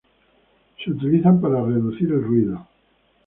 Se 0.83 0.89
utilizan 0.89 1.39
para 1.39 1.61
reducir 1.63 2.11
el 2.11 2.23
ruido. 2.23 2.67